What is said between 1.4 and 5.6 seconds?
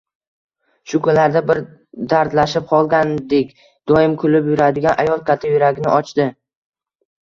bir dardlashib qolgandik, doim kulib yuradigan ayol katta